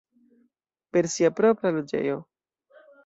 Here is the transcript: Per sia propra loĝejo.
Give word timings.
Per 0.97 1.03
sia 1.17 1.31
propra 1.41 1.73
loĝejo. 1.77 2.17